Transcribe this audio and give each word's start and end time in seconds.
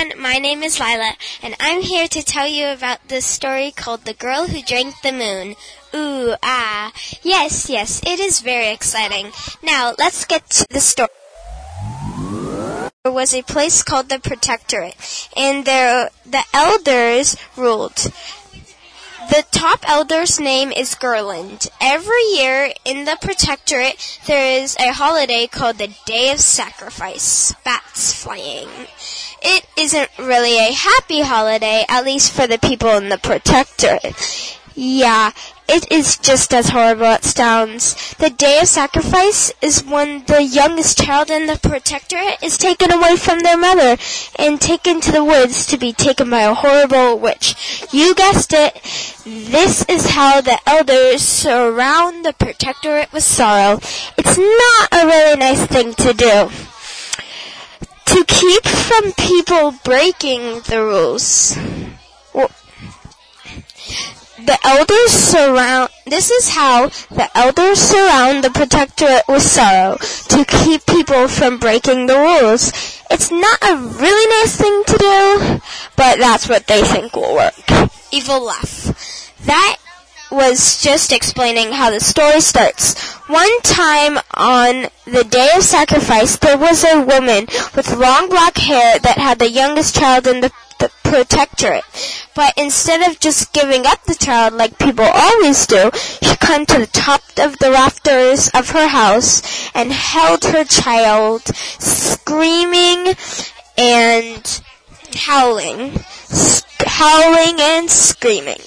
everyone. 0.00 0.22
My 0.22 0.38
name 0.38 0.62
is 0.62 0.80
Lila, 0.80 1.14
and 1.42 1.54
I'm 1.60 1.82
here 1.82 2.08
to 2.08 2.22
tell 2.22 2.46
you 2.46 2.68
about 2.68 3.08
this 3.08 3.26
story 3.26 3.70
called 3.70 4.04
The 4.04 4.14
Girl 4.14 4.46
Who 4.46 4.62
Drank 4.62 5.00
the 5.02 5.12
Moon. 5.12 5.56
Ooh, 5.94 6.34
ah. 6.42 6.92
Yes, 7.22 7.68
yes, 7.68 8.00
it 8.06 8.20
is 8.20 8.40
very 8.40 8.68
exciting. 8.68 9.32
Now, 9.62 9.94
let's 9.98 10.24
get 10.24 10.48
to 10.50 10.66
the 10.70 10.80
story. 10.80 11.08
There 13.04 13.12
was 13.12 13.34
a 13.34 13.42
place 13.42 13.82
called 13.82 14.08
the 14.08 14.20
Protectorate, 14.20 15.28
and 15.36 15.64
there, 15.64 16.10
the 16.26 16.44
elders 16.52 17.36
ruled. 17.56 18.12
The 19.30 19.44
top 19.52 19.88
elder's 19.88 20.40
name 20.40 20.72
is 20.72 20.96
Gherland. 20.96 21.68
Every 21.80 22.22
year 22.34 22.72
in 22.84 23.04
the 23.04 23.16
Protectorate, 23.20 24.20
there 24.26 24.60
is 24.60 24.76
a 24.78 24.92
holiday 24.92 25.46
called 25.46 25.78
the 25.78 25.94
Day 26.04 26.32
of 26.32 26.40
Sacrifice. 26.40 27.54
Bats 27.64 28.12
flying. 28.12 28.68
It 29.42 29.66
isn't 29.76 30.10
really 30.18 30.58
a 30.58 30.72
happy 30.72 31.22
holiday, 31.22 31.84
at 31.88 32.04
least 32.04 32.32
for 32.32 32.46
the 32.46 32.58
people 32.58 32.90
in 32.90 33.08
the 33.08 33.18
Protectorate. 33.18 34.14
Yeah, 34.74 35.32
it 35.68 35.90
is 35.92 36.16
just 36.16 36.54
as 36.54 36.70
horrible 36.70 37.04
as 37.04 37.18
it 37.20 37.36
sounds. 37.36 38.14
The 38.14 38.30
day 38.30 38.60
of 38.60 38.68
sacrifice 38.68 39.52
is 39.60 39.84
when 39.84 40.24
the 40.24 40.42
youngest 40.42 41.02
child 41.02 41.30
in 41.30 41.46
the 41.46 41.58
protectorate 41.58 42.42
is 42.42 42.56
taken 42.56 42.90
away 42.92 43.16
from 43.16 43.40
their 43.40 43.58
mother 43.58 43.96
and 44.36 44.60
taken 44.60 45.00
to 45.02 45.12
the 45.12 45.22
woods 45.22 45.66
to 45.66 45.76
be 45.76 45.92
taken 45.92 46.30
by 46.30 46.42
a 46.42 46.54
horrible 46.54 47.18
witch. 47.18 47.86
You 47.92 48.14
guessed 48.14 48.52
it. 48.52 48.74
This 49.24 49.84
is 49.88 50.10
how 50.10 50.40
the 50.40 50.58
elders 50.66 51.22
surround 51.22 52.24
the 52.24 52.32
protectorate 52.32 53.12
with 53.12 53.24
sorrow. 53.24 53.80
It's 54.16 54.38
not 54.38 54.88
a 54.92 55.06
really 55.06 55.36
nice 55.36 55.66
thing 55.66 55.94
to 55.94 56.12
do. 56.14 56.69
To 58.10 58.24
keep 58.26 58.64
from 58.64 59.12
people 59.12 59.74
breaking 59.84 60.60
the 60.62 60.80
rules. 60.82 61.56
The 64.44 64.58
elders 64.64 65.12
surround, 65.12 65.90
this 66.06 66.30
is 66.30 66.48
how 66.48 66.88
the 67.10 67.28
elders 67.36 67.78
surround 67.78 68.42
the 68.42 68.50
protectorate 68.50 69.22
with 69.28 69.42
sorrow 69.42 69.98
to 70.28 70.44
keep 70.44 70.86
people 70.86 71.28
from 71.28 71.58
breaking 71.58 72.06
the 72.06 72.18
rules. 72.18 72.72
It's 73.10 73.30
not 73.30 73.62
a 73.62 73.76
really 73.76 74.26
nice 74.40 74.56
thing 74.56 74.82
to 74.86 74.96
do, 74.98 75.60
but 75.96 76.18
that's 76.18 76.48
what 76.48 76.66
they 76.66 76.82
think 76.82 77.14
will 77.14 77.34
work. 77.34 77.54
Evil 78.10 78.44
laugh. 78.44 79.36
That 79.44 79.76
was 80.30 80.82
just 80.82 81.12
explaining 81.12 81.72
how 81.72 81.90
the 81.90 82.00
story 82.00 82.40
starts. 82.40 82.98
One 83.28 83.60
time 83.62 84.18
on 84.34 84.86
the 85.04 85.24
day 85.24 85.50
of 85.56 85.62
sacrifice, 85.62 86.36
there 86.36 86.58
was 86.58 86.84
a 86.84 87.00
woman 87.00 87.46
with 87.74 87.96
long 87.96 88.28
black 88.28 88.56
hair 88.56 88.98
that 88.98 89.18
had 89.18 89.38
the 89.38 89.50
youngest 89.50 89.96
child 89.96 90.26
in 90.26 90.40
the, 90.40 90.52
the 90.78 90.90
protectorate. 91.02 91.84
But 92.34 92.54
instead 92.56 93.08
of 93.08 93.20
just 93.20 93.52
giving 93.52 93.86
up 93.86 94.04
the 94.04 94.14
child 94.14 94.54
like 94.54 94.78
people 94.78 95.04
always 95.04 95.66
do, 95.66 95.90
she 95.94 96.36
climbed 96.36 96.68
to 96.68 96.78
the 96.78 96.86
top 96.86 97.22
of 97.38 97.58
the 97.58 97.70
rafters 97.70 98.48
of 98.54 98.70
her 98.70 98.88
house 98.88 99.70
and 99.74 99.92
held 99.92 100.44
her 100.44 100.64
child, 100.64 101.42
screaming 101.44 103.14
and 103.76 104.62
howling, 105.14 106.00
howling 106.86 107.56
and 107.60 107.90
screaming. 107.90 108.60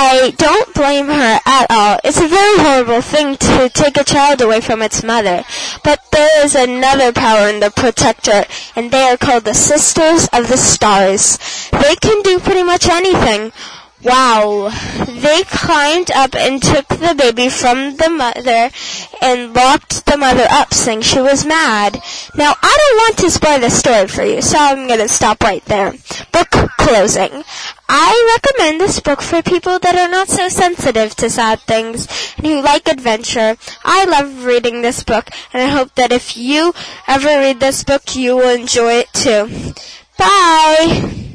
I 0.00 0.30
don't 0.30 0.72
blame 0.74 1.06
her 1.06 1.40
at 1.44 1.66
all. 1.70 1.98
It's 2.04 2.20
a 2.20 2.28
very 2.28 2.58
horrible 2.58 3.00
thing 3.00 3.36
to 3.36 3.68
take 3.68 3.96
a 3.96 4.04
child 4.04 4.40
away 4.40 4.60
from 4.60 4.80
its 4.80 5.02
mother. 5.02 5.42
But 5.82 6.00
there 6.12 6.44
is 6.44 6.54
another 6.54 7.12
power 7.12 7.48
in 7.48 7.58
the 7.58 7.72
protector, 7.72 8.44
and 8.76 8.92
they 8.92 9.02
are 9.08 9.16
called 9.16 9.42
the 9.42 9.54
Sisters 9.54 10.28
of 10.32 10.46
the 10.46 10.56
Stars. 10.56 11.36
They 11.72 11.96
can 11.96 12.22
do 12.22 12.38
pretty 12.38 12.62
much 12.62 12.86
anything. 12.86 13.50
Wow. 14.04 14.70
They 15.04 15.42
climbed 15.42 16.12
up 16.12 16.36
and 16.36 16.62
took 16.62 16.86
the 16.86 17.16
baby 17.18 17.48
from 17.48 17.96
the 17.96 18.08
mother 18.08 18.70
and 19.20 19.52
locked 19.52 20.06
the 20.06 20.16
mother 20.16 20.46
up 20.48 20.72
saying 20.72 21.00
she 21.00 21.20
was 21.20 21.44
mad. 21.44 22.00
Now, 22.36 22.54
I 22.62 22.78
don't 22.80 22.98
want 22.98 23.18
to 23.18 23.30
spoil 23.32 23.58
the 23.58 23.70
story 23.70 24.06
for 24.06 24.22
you, 24.22 24.42
so 24.42 24.58
I'm 24.60 24.86
gonna 24.86 25.08
stop 25.08 25.42
right 25.42 25.64
there. 25.64 25.94
Book 26.30 26.67
closing. 26.88 27.44
I 27.88 28.36
recommend 28.36 28.80
this 28.80 29.00
book 29.00 29.20
for 29.20 29.42
people 29.42 29.78
that 29.78 29.94
are 29.94 30.08
not 30.08 30.28
so 30.28 30.48
sensitive 30.48 31.14
to 31.16 31.28
sad 31.28 31.60
things 31.60 32.08
and 32.36 32.46
who 32.46 32.62
like 32.62 32.88
adventure. 32.88 33.56
I 33.84 34.04
love 34.06 34.44
reading 34.44 34.80
this 34.80 35.04
book, 35.04 35.30
and 35.52 35.62
I 35.62 35.66
hope 35.66 35.94
that 35.96 36.12
if 36.12 36.36
you 36.36 36.72
ever 37.06 37.28
read 37.28 37.60
this 37.60 37.84
book, 37.84 38.16
you 38.16 38.36
will 38.36 38.58
enjoy 38.58 39.04
it 39.04 39.12
too. 39.12 39.74
Bye! 40.16 41.27